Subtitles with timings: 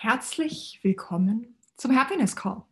[0.00, 2.62] Herzlich willkommen zum Happiness Call.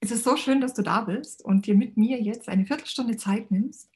[0.00, 3.16] Es ist so schön, dass du da bist und dir mit mir jetzt eine Viertelstunde
[3.16, 3.88] Zeit nimmst,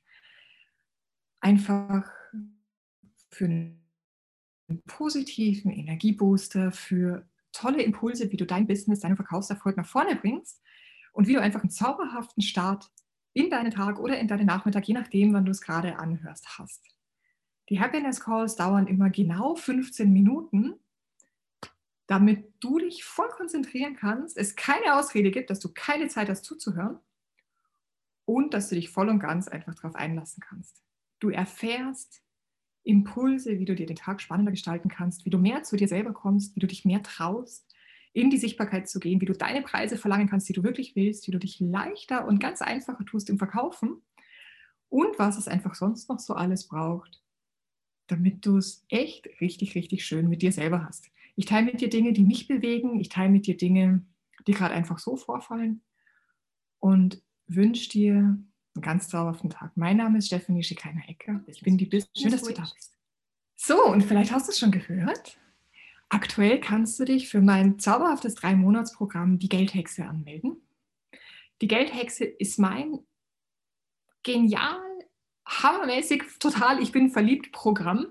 [1.41, 2.09] einfach
[3.29, 3.83] für einen
[4.87, 10.63] positiven Energiebooster, für tolle Impulse, wie du dein Business, deinen Verkaufserfolg nach vorne bringst
[11.13, 12.89] und wie du einfach einen zauberhaften Start
[13.33, 16.85] in deinen Tag oder in deinen Nachmittag, je nachdem, wann du es gerade anhörst, hast.
[17.69, 20.75] Die Happiness Calls dauern immer genau 15 Minuten
[22.07, 26.45] damit du dich voll konzentrieren kannst, es keine Ausrede gibt, dass du keine Zeit hast
[26.45, 26.99] zuzuhören
[28.27, 30.83] und dass du dich voll und ganz einfach darauf einlassen kannst.
[31.21, 32.23] Du erfährst
[32.83, 36.13] Impulse, wie du dir den Tag spannender gestalten kannst, wie du mehr zu dir selber
[36.13, 37.75] kommst, wie du dich mehr traust,
[38.13, 41.27] in die Sichtbarkeit zu gehen, wie du deine Preise verlangen kannst, die du wirklich willst,
[41.27, 44.03] wie du dich leichter und ganz einfacher tust im Verkaufen
[44.89, 47.23] und was es einfach sonst noch so alles braucht,
[48.07, 51.11] damit du es echt richtig, richtig schön mit dir selber hast.
[51.37, 53.01] Ich teile mit dir Dinge, die mich bewegen.
[53.01, 54.05] Ich teile mit dir Dinge,
[54.47, 55.83] die gerade einfach so vorfallen.
[56.79, 59.77] Und wünsche dir einen ganz zauberhaften Tag.
[59.77, 61.43] Mein Name ist Stephanie Schikainer-Ecker.
[61.47, 62.11] Ich bin die Business.
[62.17, 62.93] Schön, dass du da bist.
[63.57, 65.39] So, und vielleicht hast du es schon gehört.
[66.09, 70.61] Aktuell kannst du dich für mein zauberhaftes Drei-Monats-Programm Die Geldhexe anmelden.
[71.61, 72.99] Die Geldhexe ist mein
[74.23, 74.81] genial,
[75.47, 78.07] hammermäßig, total, ich bin verliebt Programm,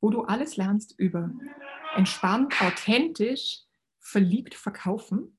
[0.00, 1.30] wo du alles lernst über
[1.96, 3.62] entspannt, authentisch,
[3.98, 5.36] verliebt verkaufen,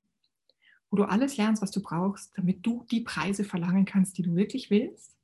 [0.89, 4.35] wo du alles lernst, was du brauchst, damit du die Preise verlangen kannst, die du
[4.35, 5.15] wirklich willst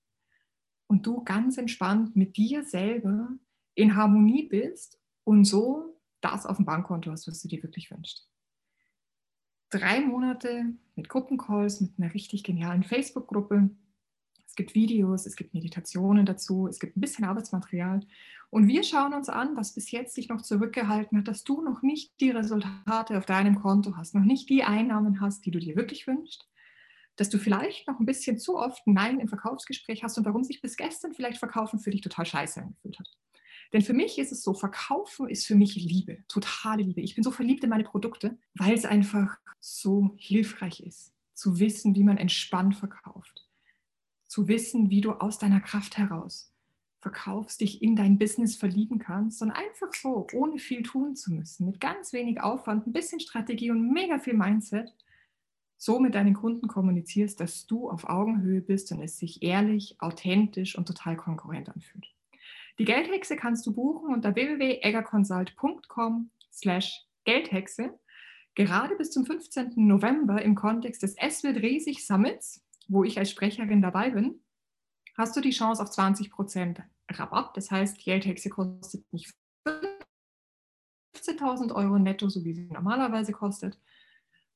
[0.88, 3.30] und du ganz entspannt mit dir selber
[3.76, 8.28] in Harmonie bist und so das auf dem Bankkonto hast, was du dir wirklich wünschst.
[9.70, 13.70] Drei Monate mit Gruppencalls, mit einer richtig genialen Facebook-Gruppe,
[14.52, 18.02] es gibt Videos, es gibt Meditationen dazu, es gibt ein bisschen Arbeitsmaterial.
[18.50, 21.82] Und wir schauen uns an, was bis jetzt dich noch zurückgehalten hat, dass du noch
[21.84, 25.78] nicht die Resultate auf deinem Konto hast, noch nicht die Einnahmen hast, die du dir
[25.78, 26.50] wirklich wünschst,
[27.16, 30.60] dass du vielleicht noch ein bisschen zu oft Nein im Verkaufsgespräch hast und warum sich
[30.60, 33.08] bis gestern vielleicht Verkaufen für dich total scheiße angefühlt hat.
[33.72, 37.00] Denn für mich ist es so, Verkaufen ist für mich Liebe, totale Liebe.
[37.00, 41.96] Ich bin so verliebt in meine Produkte, weil es einfach so hilfreich ist, zu wissen,
[41.96, 43.41] wie man entspannt verkauft
[44.32, 46.54] zu wissen, wie du aus deiner Kraft heraus
[47.00, 51.66] verkaufst, dich in dein Business verlieben kannst und einfach so, ohne viel tun zu müssen,
[51.66, 54.96] mit ganz wenig Aufwand, ein bisschen Strategie und mega viel Mindset,
[55.76, 60.78] so mit deinen Kunden kommunizierst, dass du auf Augenhöhe bist und es sich ehrlich, authentisch
[60.78, 62.08] und total konkurrent anfühlt.
[62.80, 68.00] Die Geldhexe kannst du buchen unter www.eggerconsult.com slash Geldhexe.
[68.56, 69.74] Gerade bis zum 15.
[69.76, 74.42] November im Kontext des Es wird riesig Summits wo ich als Sprecherin dabei bin,
[75.18, 77.56] hast du die Chance auf 20% Rabatt.
[77.56, 79.34] Das heißt, die Geldhexe kostet nicht
[81.16, 83.80] 15.000 Euro netto, so wie sie normalerweise kostet,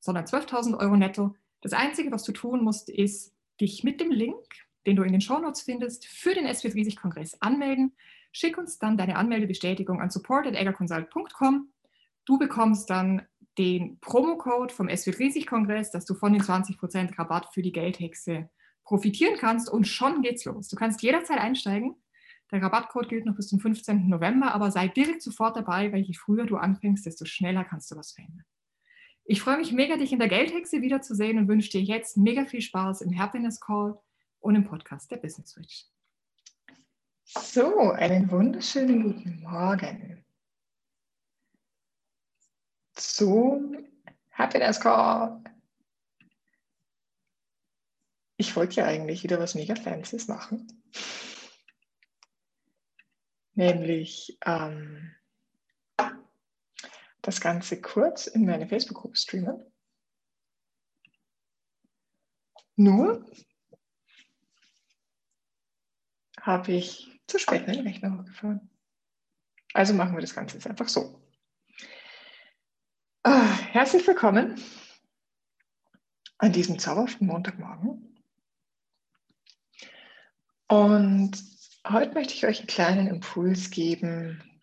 [0.00, 1.34] sondern 12.000 Euro netto.
[1.62, 4.44] Das Einzige, was du tun musst, ist, dich mit dem Link,
[4.84, 7.96] den du in den Shownotes findest, für den SW Riesig Kongress anmelden.
[8.32, 11.72] Schick uns dann deine Anmeldebestätigung an support.eggerconsult.com.
[12.26, 13.22] Du bekommst dann
[13.58, 18.50] den Promocode vom SW Riesig Kongress, dass du von den 20% Rabatt für die Geldhexe
[18.84, 20.68] profitieren kannst und schon geht's los.
[20.68, 21.96] Du kannst jederzeit einsteigen.
[22.52, 24.08] Der Rabattcode gilt noch bis zum 15.
[24.08, 27.96] November, aber sei direkt sofort dabei, weil je früher du anfängst, desto schneller kannst du
[27.96, 28.44] was verändern.
[29.24, 32.60] Ich freue mich mega, dich in der Geldhexe wiederzusehen und wünsche dir jetzt mega viel
[32.60, 33.98] Spaß im Happiness Call
[34.38, 35.86] und im Podcast der Business Switch.
[37.24, 40.24] So, einen wunderschönen guten Morgen
[42.96, 43.86] zum
[44.32, 45.42] Happiness Call.
[48.36, 50.66] Ich wollte ja eigentlich wieder was mega Fancyes machen.
[53.54, 55.14] Nämlich ähm,
[57.22, 59.64] das Ganze kurz in meine Facebook-Gruppe streamen.
[62.76, 63.24] Nur
[66.40, 68.70] habe ich zu spät meinen Rechner hochgefahren.
[69.72, 71.25] Also machen wir das Ganze jetzt einfach so.
[73.28, 74.54] Ah, herzlich willkommen
[76.38, 78.16] an diesem zauberhaften Montagmorgen.
[80.68, 81.32] Und
[81.88, 84.62] heute möchte ich euch einen kleinen Impuls geben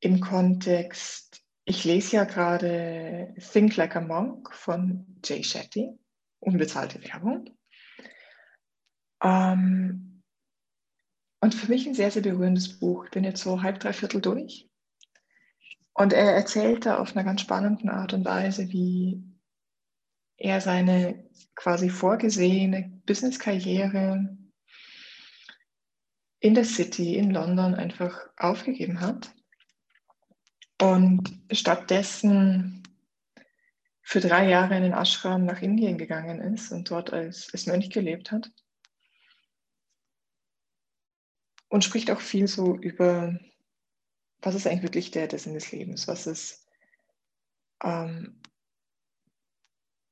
[0.00, 5.90] im Kontext, ich lese ja gerade Think Like a Monk von Jay Shetty,
[6.40, 7.54] unbezahlte Werbung.
[9.22, 10.22] Ähm,
[11.42, 13.04] und für mich ein sehr, sehr berührendes Buch.
[13.04, 14.70] Ich bin jetzt so halb, dreiviertel durch.
[15.94, 19.22] Und er erzählte auf einer ganz spannenden Art und Weise, wie
[20.36, 24.36] er seine quasi vorgesehene Business-Karriere
[26.40, 29.32] in der City, in London einfach aufgegeben hat
[30.82, 32.82] und stattdessen
[34.02, 37.88] für drei Jahre in den Ashram nach Indien gegangen ist und dort als, als Mönch
[37.90, 38.50] gelebt hat.
[41.68, 43.38] Und spricht auch viel so über,
[44.44, 46.66] was ist eigentlich wirklich der, der Sinn des Lebens, was ist
[47.82, 48.40] ähm,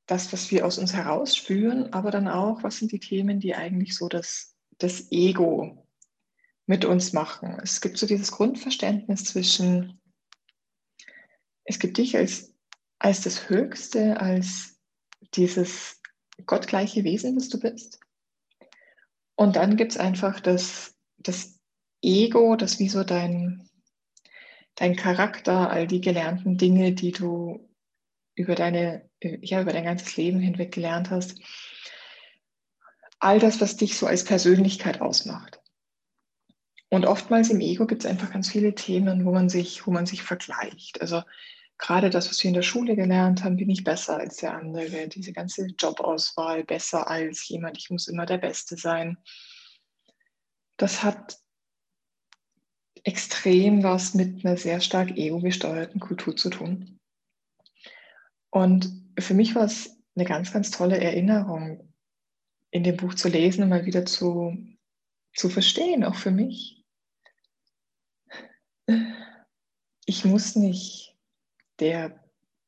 [0.06, 3.54] das, was wir aus uns heraus spüren, aber dann auch, was sind die Themen, die
[3.54, 5.86] eigentlich so das, das Ego
[6.66, 7.58] mit uns machen.
[7.62, 10.00] Es gibt so dieses Grundverständnis zwischen,
[11.64, 12.54] es gibt dich als,
[12.98, 14.80] als das Höchste, als
[15.34, 16.00] dieses
[16.46, 18.00] gottgleiche Wesen, das du bist.
[19.34, 21.58] Und dann gibt es einfach das, das
[22.02, 23.68] Ego, das wie so dein,
[24.74, 27.68] dein Charakter, all die gelernten Dinge, die du
[28.34, 31.38] über, deine, ja, über dein ganzes Leben hinweg gelernt hast.
[33.18, 35.60] All das, was dich so als Persönlichkeit ausmacht.
[36.88, 40.06] Und oftmals im Ego gibt es einfach ganz viele Themen, wo man sich, wo man
[40.06, 41.00] sich vergleicht.
[41.00, 41.22] Also
[41.78, 45.08] gerade das, was wir in der Schule gelernt haben, bin ich besser als der andere,
[45.08, 49.16] diese ganze Jobauswahl, besser als jemand, ich muss immer der Beste sein.
[50.76, 51.38] Das hat
[53.04, 57.00] extrem was mit einer sehr stark ego-gesteuerten Kultur zu tun.
[58.50, 61.92] Und für mich war es eine ganz, ganz tolle Erinnerung,
[62.70, 64.56] in dem Buch zu lesen und mal wieder zu,
[65.34, 66.84] zu verstehen, auch für mich,
[70.06, 71.16] ich muss nicht
[71.78, 72.22] der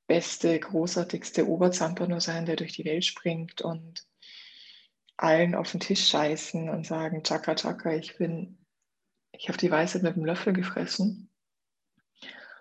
[0.07, 4.07] beste, großartigste Oberzampano sein, der durch die Welt springt und
[5.17, 8.59] allen auf den Tisch scheißen und sagen, Chaka Chaka, ich bin,
[9.39, 11.29] ich habe die Weisheit mit dem Löffel gefressen.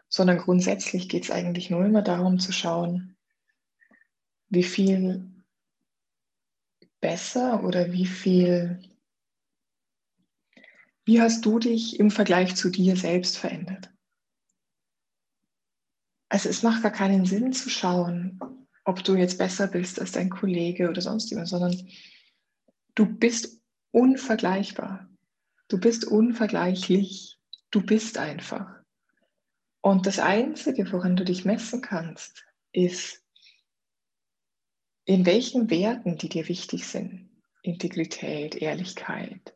[0.09, 3.15] Sondern grundsätzlich geht es eigentlich nur immer darum zu schauen,
[4.49, 5.31] wie viel
[7.01, 8.79] besser oder wie viel
[11.05, 13.91] wie hast du dich im Vergleich zu dir selbst verändert?
[16.29, 18.39] Also es macht gar keinen Sinn zu schauen,
[18.85, 21.89] ob du jetzt besser bist als dein Kollege oder sonst jemand, sondern
[22.95, 23.61] du bist
[23.91, 25.12] unvergleichbar.
[25.67, 27.39] Du bist unvergleichlich.
[27.71, 28.83] Du bist einfach.
[29.81, 33.21] Und das Einzige, woran du dich messen kannst, ist,
[35.05, 37.29] in welchen Werten, die dir wichtig sind,
[37.61, 39.55] Integrität, Ehrlichkeit,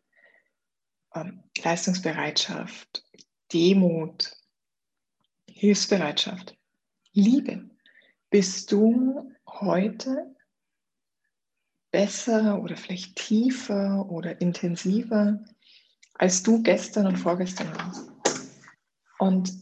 [1.16, 3.06] ähm, Leistungsbereitschaft,
[3.54, 4.36] Demut,
[5.50, 6.58] Hilfsbereitschaft,
[7.14, 7.70] Liebe.
[8.30, 10.36] Bist du heute
[11.92, 15.44] besser oder vielleicht tiefer oder intensiver,
[16.18, 18.12] als du gestern und vorgestern warst?
[19.20, 19.54] Und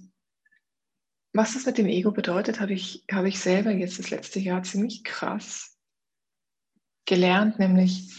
[1.34, 4.64] was das mit dem Ego bedeutet, habe ich, habe ich selber jetzt das letzte Jahr
[4.64, 5.78] ziemlich krass
[7.06, 8.14] gelernt, nämlich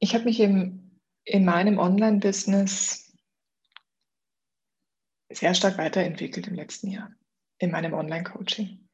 [0.00, 3.12] ich habe mich im, in meinem Online-Business
[5.30, 7.12] sehr stark weiterentwickelt im letzten Jahr,
[7.58, 8.88] in meinem Online-Coaching.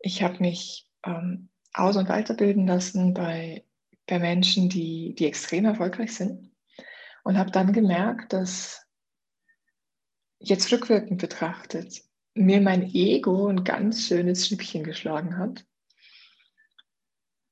[0.00, 3.64] Ich habe mich ähm, aus- und weiterbilden lassen bei,
[4.08, 6.50] bei Menschen, die, die extrem erfolgreich sind
[7.22, 8.84] und habe dann gemerkt, dass
[10.40, 12.02] jetzt rückwirkend betrachtet
[12.34, 15.64] mir mein Ego ein ganz schönes Schnippchen geschlagen hat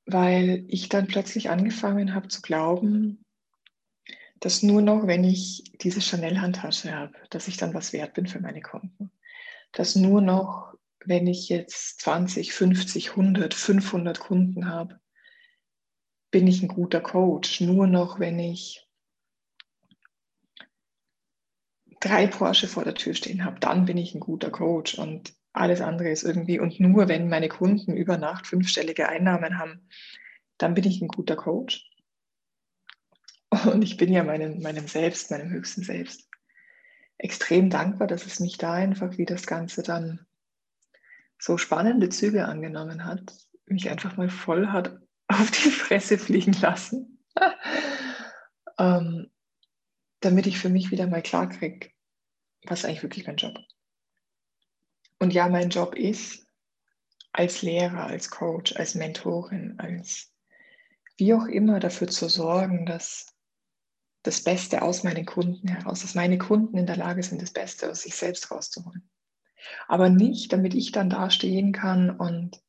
[0.07, 3.25] weil ich dann plötzlich angefangen habe zu glauben,
[4.39, 8.39] dass nur noch, wenn ich diese Chanel-Handtasche habe, dass ich dann was wert bin für
[8.39, 9.11] meine Kunden.
[9.73, 10.73] Dass nur noch,
[11.03, 14.99] wenn ich jetzt 20, 50, 100, 500 Kunden habe,
[16.37, 17.61] bin ich ein guter Coach.
[17.61, 18.87] Nur noch, wenn ich
[21.99, 24.99] drei Porsche vor der Tür stehen habe, dann bin ich ein guter Coach.
[24.99, 29.89] Und alles andere ist irgendwie, und nur wenn meine Kunden über Nacht fünfstellige Einnahmen haben,
[30.59, 31.89] dann bin ich ein guter Coach.
[33.65, 36.29] Und ich bin ja meinem, meinem Selbst, meinem höchsten Selbst
[37.17, 40.23] extrem dankbar, dass es mich da einfach, wie das Ganze dann
[41.39, 43.33] so spannende Züge angenommen hat,
[43.65, 47.19] mich einfach mal voll hat auf die Fresse fliegen lassen,
[48.77, 49.31] ähm,
[50.21, 51.89] damit ich für mich wieder mal klar kriege,
[52.63, 53.57] was ist eigentlich wirklich mein Job.
[55.19, 56.47] Und ja, mein Job ist,
[57.33, 60.33] als Lehrer, als Coach, als Mentorin, als
[61.17, 63.35] wie auch immer dafür zu sorgen, dass
[64.23, 67.89] das Beste aus meinen Kunden heraus, dass meine Kunden in der Lage sind, das Beste
[67.89, 69.09] aus sich selbst rauszuholen.
[69.87, 72.61] Aber nicht, damit ich dann da stehen kann und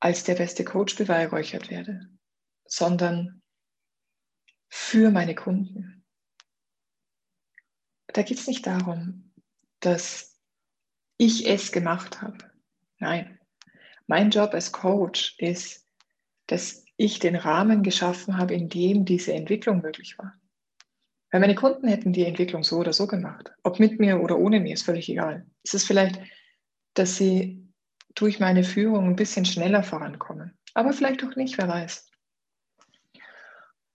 [0.00, 2.08] als der beste Coach beweihräuchert werde,
[2.64, 3.42] sondern
[4.68, 6.04] für meine Kunden.
[8.08, 9.32] Da geht es nicht darum,
[9.80, 10.40] dass
[11.18, 12.38] ich es gemacht habe.
[12.98, 13.38] Nein,
[14.06, 15.86] mein Job als Coach ist,
[16.46, 20.34] dass ich den Rahmen geschaffen habe, in dem diese Entwicklung möglich war.
[21.30, 23.52] Weil meine Kunden hätten die Entwicklung so oder so gemacht.
[23.62, 25.46] Ob mit mir oder ohne mir, ist völlig egal.
[25.62, 26.18] Es ist vielleicht,
[26.94, 27.69] dass sie
[28.20, 30.56] durch meine Führung ein bisschen schneller vorankommen.
[30.74, 32.10] Aber vielleicht auch nicht, wer weiß.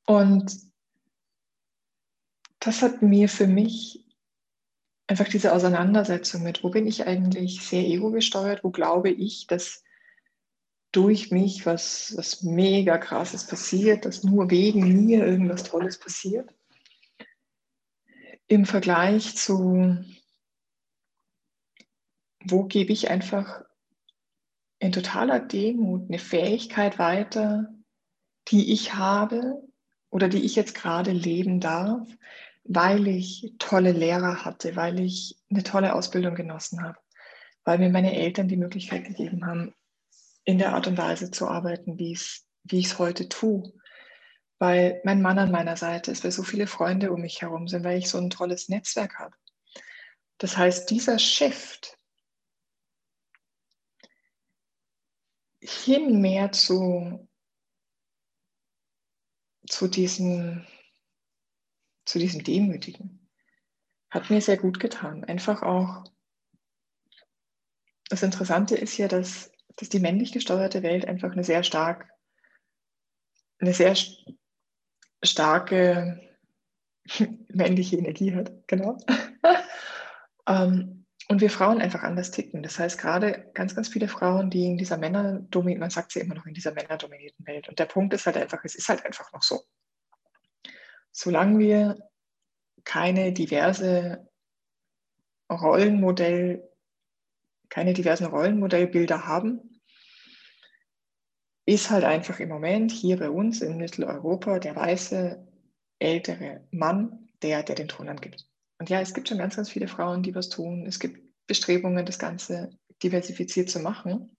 [0.08, 0.56] Und
[2.60, 4.04] das hat mir für mich
[5.08, 9.84] einfach diese Auseinandersetzung mit, wo bin ich eigentlich sehr ego gesteuert, wo glaube ich, dass
[10.92, 16.50] durch mich was, was mega krasses passiert, dass nur wegen mir irgendwas Tolles passiert.
[18.48, 20.04] Im Vergleich zu,
[22.44, 23.64] wo gebe ich einfach
[24.80, 27.74] in totaler Demut eine Fähigkeit weiter,
[28.50, 29.62] die ich habe
[30.10, 32.08] oder die ich jetzt gerade leben darf,
[32.64, 36.98] weil ich tolle Lehrer hatte, weil ich eine tolle Ausbildung genossen habe,
[37.64, 39.74] weil mir meine Eltern die Möglichkeit gegeben haben,
[40.44, 43.74] in der Art und Weise zu arbeiten, wie ich es heute tue.
[44.58, 47.84] Weil mein Mann an meiner Seite ist, weil so viele Freunde um mich herum sind,
[47.84, 49.36] weil ich so ein tolles Netzwerk habe.
[50.38, 51.95] Das heißt, dieser Shift
[55.68, 57.28] hin mehr zu,
[59.68, 60.66] zu, diesem,
[62.06, 63.30] zu diesem Demütigen
[64.10, 65.24] hat mir sehr gut getan.
[65.24, 66.04] Einfach auch,
[68.10, 72.10] das Interessante ist ja, dass dass die männlich gesteuerte Welt einfach eine sehr stark,
[73.60, 73.96] eine sehr
[75.24, 76.22] starke
[77.50, 78.98] männliche Energie hat, genau.
[80.48, 82.62] Ähm, und wir Frauen einfach anders ticken.
[82.64, 86.36] Das heißt, gerade ganz, ganz viele Frauen, die in dieser Männerdominierten, man sagt sie immer
[86.36, 87.68] noch in dieser männerdominierten Welt.
[87.68, 89.62] Und der Punkt ist halt einfach, es ist halt einfach noch so.
[91.12, 91.98] Solange wir
[92.84, 94.28] keine diverse
[95.50, 96.70] Rollenmodell
[97.70, 99.82] keine diversen Rollenmodellbilder haben,
[101.66, 105.46] ist halt einfach im Moment hier bei uns in Mitteleuropa der weiße
[106.00, 108.48] ältere Mann, der, der den Ton angibt.
[108.78, 110.86] Und ja, es gibt schon ganz, ganz viele Frauen, die was tun.
[110.86, 114.36] Es gibt Bestrebungen, das Ganze diversifiziert zu machen.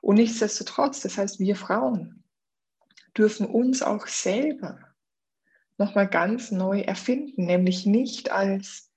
[0.00, 2.24] Und nichtsdestotrotz, das heißt, wir Frauen
[3.16, 4.80] dürfen uns auch selber
[5.78, 8.90] nochmal ganz neu erfinden, nämlich nicht als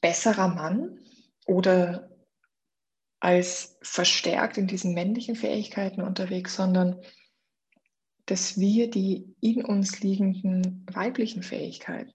[0.00, 1.00] besserer Mann,
[1.48, 2.10] oder
[3.20, 7.00] als verstärkt in diesen männlichen Fähigkeiten unterwegs, sondern
[8.26, 12.12] dass wir die in uns liegenden weiblichen Fähigkeiten,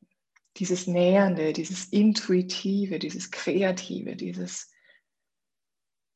[0.58, 4.72] dieses Nähernde, dieses Intuitive, dieses Kreative, dieses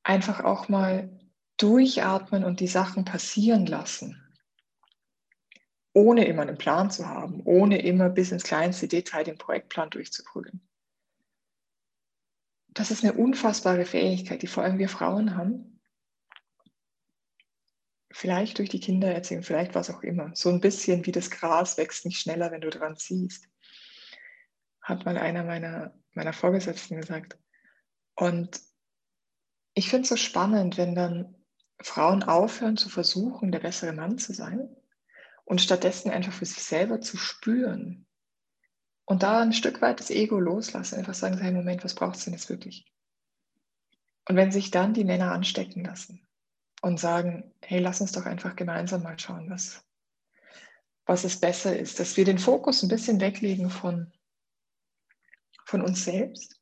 [0.03, 1.19] einfach auch mal
[1.57, 4.21] durchatmen und die Sachen passieren lassen,
[5.93, 10.61] ohne immer einen Plan zu haben, ohne immer bis ins kleinste Detail den Projektplan durchzuprügeln
[12.77, 15.81] das ist eine unfassbare Fähigkeit, die vor allem wir Frauen haben.
[18.11, 20.31] Vielleicht durch die Kindererziehung, vielleicht was auch immer.
[20.35, 23.49] So ein bisschen wie das Gras wächst nicht schneller, wenn du dran ziehst.
[24.87, 27.37] Hat mal einer meiner, meiner Vorgesetzten gesagt.
[28.15, 28.61] Und
[29.73, 31.35] ich finde es so spannend, wenn dann
[31.81, 34.75] Frauen aufhören zu versuchen, der bessere Mann zu sein
[35.45, 38.07] und stattdessen einfach für sich selber zu spüren,
[39.09, 42.25] und da ein Stück weit das Ego loslassen, einfach sagen, hey Moment, was braucht es
[42.25, 42.85] denn jetzt wirklich?
[44.27, 46.27] Und wenn sich dann die Männer anstecken lassen
[46.81, 49.81] und sagen, hey, lass uns doch einfach gemeinsam mal schauen, was,
[51.05, 54.11] was es besser ist, dass wir den Fokus ein bisschen weglegen von,
[55.67, 56.59] von uns selbst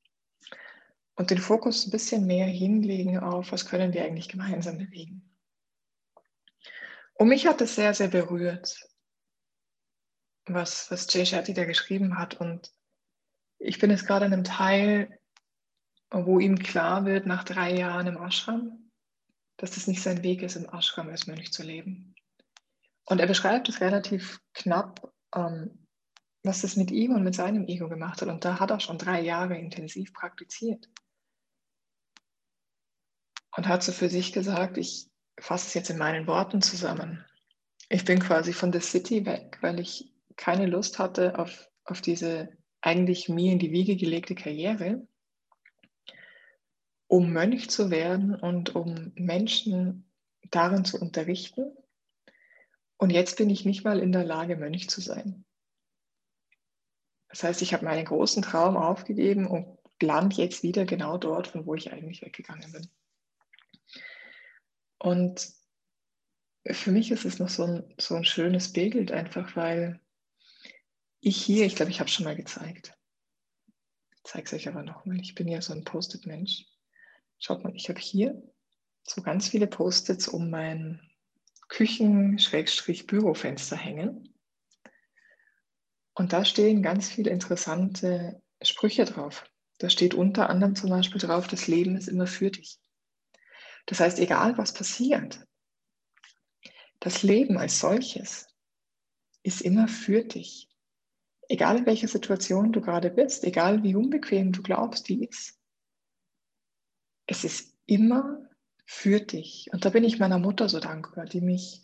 [1.15, 5.38] und den Fokus ein bisschen mehr hinlegen auf, was können wir eigentlich gemeinsam bewegen.
[7.13, 8.75] Und mich hat es sehr, sehr berührt,
[10.47, 12.41] was, was Jay Shetty da geschrieben hat.
[12.41, 12.74] Und
[13.59, 15.19] ich bin jetzt gerade in einem Teil,
[16.09, 18.91] wo ihm klar wird, nach drei Jahren im Ashram,
[19.57, 22.15] dass das nicht sein Weg ist, im Ashram als Mönch zu leben.
[23.05, 25.84] Und er beschreibt es relativ knapp, ähm,
[26.45, 28.29] was das mit ihm und mit seinem Ego gemacht hat.
[28.29, 30.89] Und da hat er schon drei Jahre intensiv praktiziert.
[33.55, 35.09] Und hat so für sich gesagt, ich
[35.39, 37.23] fasse es jetzt in meinen Worten zusammen.
[37.89, 42.49] Ich bin quasi von der City weg, weil ich keine Lust hatte auf, auf diese
[42.81, 45.07] eigentlich mir in die Wiege gelegte Karriere,
[47.07, 50.11] um Mönch zu werden und um Menschen
[50.51, 51.75] darin zu unterrichten.
[52.97, 55.44] Und jetzt bin ich nicht mal in der Lage, Mönch zu sein.
[57.35, 61.65] Das heißt, ich habe meinen großen Traum aufgegeben und lande jetzt wieder genau dort, von
[61.65, 62.87] wo ich eigentlich weggegangen bin.
[64.99, 65.51] Und
[66.65, 69.99] für mich ist es noch so ein, so ein schönes Bild, einfach weil
[71.19, 72.97] ich hier, ich glaube, ich habe schon mal gezeigt.
[74.15, 75.19] Ich zeige es euch aber nochmal.
[75.19, 76.63] Ich bin ja so ein Post-it-Mensch.
[77.37, 78.41] Schaut mal, ich habe hier
[79.03, 81.01] so ganz viele Post-its um mein
[81.67, 84.34] Küchen-Bürofenster hängen.
[86.15, 89.45] Und da stehen ganz viele interessante Sprüche drauf.
[89.77, 92.79] Da steht unter anderem zum Beispiel drauf, das Leben ist immer für dich.
[93.86, 95.45] Das heißt, egal was passiert,
[97.01, 98.48] das Leben als solches
[99.43, 100.69] ist immer für dich.
[101.50, 105.60] Egal in welcher Situation du gerade bist, egal wie unbequem du glaubst, die ist.
[107.27, 108.39] Es ist immer
[108.86, 109.69] für dich.
[109.72, 111.84] Und da bin ich meiner Mutter so dankbar, die mich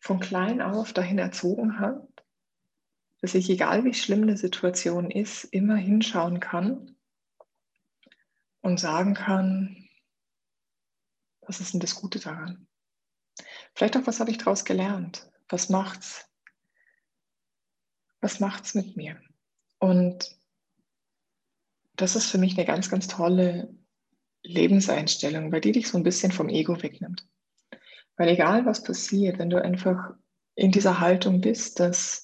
[0.00, 2.13] von klein auf dahin erzogen hat,
[3.24, 6.94] dass ich, egal wie schlimm eine Situation ist, immer hinschauen kann
[8.60, 9.88] und sagen kann,
[11.40, 12.66] was ist denn das Gute daran?
[13.74, 15.30] Vielleicht auch, was habe ich daraus gelernt?
[15.48, 16.28] Was macht's?
[18.20, 19.18] Was macht's mit mir?
[19.78, 20.38] Und
[21.96, 23.74] das ist für mich eine ganz, ganz tolle
[24.42, 27.26] Lebenseinstellung, weil die dich so ein bisschen vom Ego wegnimmt.
[28.18, 30.10] Weil egal was passiert, wenn du einfach
[30.56, 32.23] in dieser Haltung bist, dass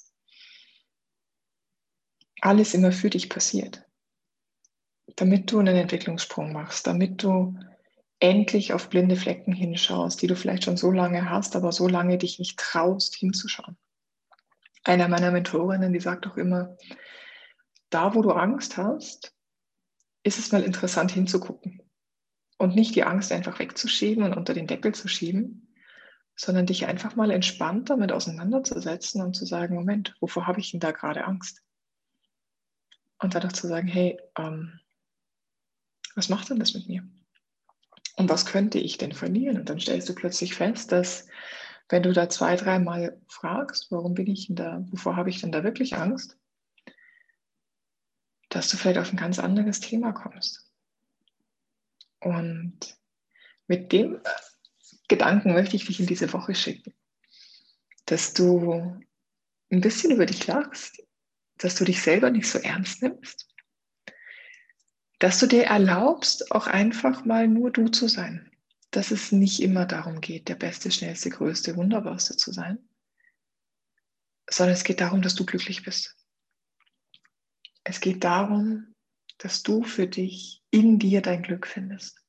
[2.41, 3.85] alles immer für dich passiert,
[5.17, 7.59] damit du einen Entwicklungssprung machst, damit du
[8.21, 12.19] endlich auf blinde Flecken hinschaust, die du vielleicht schon so lange hast, aber so lange
[12.19, 13.77] dich nicht traust hinzuschauen.
[14.85, 16.77] Einer meiner Mentorinnen, die sagt auch immer,
[17.89, 19.35] da wo du Angst hast,
[20.23, 21.83] ist es mal interessant hinzugucken
[22.59, 25.75] und nicht die Angst einfach wegzuschieben und unter den Deckel zu schieben,
[26.37, 30.81] sondern dich einfach mal entspannt damit auseinanderzusetzen und zu sagen, Moment, wovor habe ich denn
[30.81, 31.63] da gerade Angst?
[33.21, 34.81] Und dadurch zu sagen, hey, ähm,
[36.15, 37.07] was macht denn das mit mir?
[38.17, 39.59] Und was könnte ich denn verlieren?
[39.59, 41.27] Und dann stellst du plötzlich fest, dass
[41.89, 45.53] wenn du da zwei, dreimal fragst, warum bin ich denn da, wovor habe ich denn
[45.53, 46.39] da wirklich Angst,
[48.49, 50.71] dass du vielleicht auf ein ganz anderes Thema kommst.
[52.21, 52.79] Und
[53.67, 54.21] mit dem
[55.09, 56.95] Gedanken möchte ich dich in diese Woche schicken.
[58.07, 59.00] Dass du
[59.71, 61.03] ein bisschen über dich lachst,
[61.61, 63.47] dass du dich selber nicht so ernst nimmst,
[65.19, 68.50] dass du dir erlaubst, auch einfach mal nur du zu sein.
[68.91, 72.78] Dass es nicht immer darum geht, der Beste, Schnellste, Größte, Wunderbarste zu sein,
[74.49, 76.17] sondern es geht darum, dass du glücklich bist.
[77.85, 78.95] Es geht darum,
[79.39, 82.21] dass du für dich in dir dein Glück findest.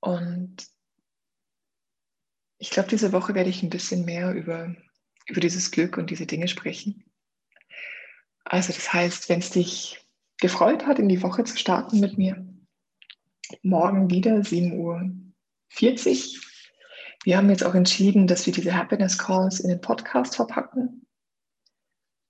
[0.00, 0.66] Und
[2.58, 4.74] ich glaube, diese Woche werde ich ein bisschen mehr über,
[5.26, 7.03] über dieses Glück und diese Dinge sprechen.
[8.44, 10.06] Also das heißt, wenn es dich
[10.38, 12.46] gefreut hat, in die Woche zu starten mit mir,
[13.62, 16.40] morgen wieder 7.40 Uhr.
[17.24, 21.06] Wir haben jetzt auch entschieden, dass wir diese Happiness Calls in den Podcast verpacken.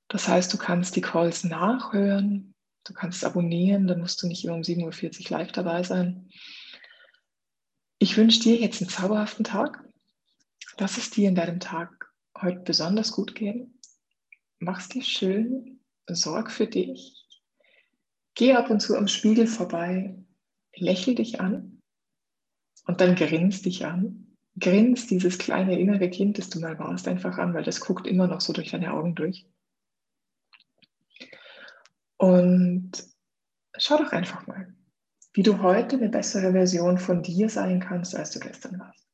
[0.08, 4.54] Das heißt, du kannst die Calls nachhören, du kannst abonnieren, dann musst du nicht immer
[4.54, 6.28] um 7.40 Uhr live dabei sein.
[7.98, 9.82] Ich wünsche dir jetzt einen zauberhaften Tag.
[10.78, 13.80] Lass es dir in deinem Tag heute besonders gut gehen.
[14.58, 15.73] Mach's dir schön,
[16.06, 17.24] sorg für dich.
[18.34, 20.16] Geh ab und zu am Spiegel vorbei,
[20.74, 21.82] lächel dich an
[22.86, 24.36] und dann grins dich an.
[24.58, 28.28] Grins dieses kleine innere Kind, das du mal warst, einfach an, weil das guckt immer
[28.28, 29.48] noch so durch deine Augen durch.
[32.16, 32.92] Und
[33.76, 34.74] schau doch einfach mal,
[35.32, 39.04] wie du heute eine bessere Version von dir sein kannst, als du gestern warst.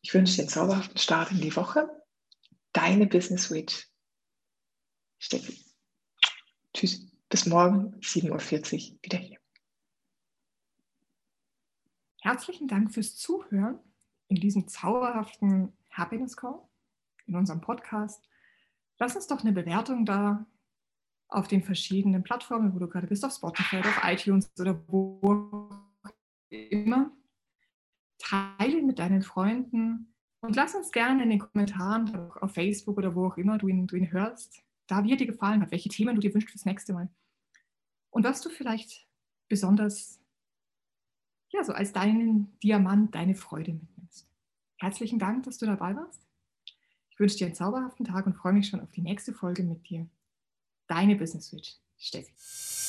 [0.00, 1.88] Ich wünsche dir einen zauberhaften Start in die Woche.
[2.72, 3.86] Deine Business Witch,
[5.18, 5.71] Steffi.
[6.74, 7.06] Tschüss.
[7.28, 8.30] Bis morgen, 7.40
[8.92, 9.38] Uhr, wieder hier.
[12.20, 13.78] Herzlichen Dank fürs Zuhören
[14.28, 16.60] in diesem zauberhaften Happiness Call,
[17.26, 18.26] in unserem Podcast.
[18.98, 20.46] Lass uns doch eine Bewertung da
[21.28, 25.70] auf den verschiedenen Plattformen, wo du gerade bist, auf Spotify, auf iTunes oder wo
[26.48, 27.10] immer
[28.18, 33.26] teile mit deinen Freunden und lass uns gerne in den Kommentaren auf Facebook oder wo
[33.26, 36.14] auch immer du ihn, du ihn hörst, da wie er dir gefallen hat, welche Themen
[36.14, 37.08] du dir wünschst fürs nächste Mal.
[38.10, 39.08] Und was du vielleicht
[39.48, 40.20] besonders,
[41.48, 44.28] ja, so als deinen Diamant, deine Freude mitnimmst.
[44.76, 46.20] Herzlichen Dank, dass du dabei warst.
[47.10, 49.88] Ich wünsche dir einen zauberhaften Tag und freue mich schon auf die nächste Folge mit
[49.88, 50.06] dir.
[50.88, 52.81] Deine Business Switch, Steffi.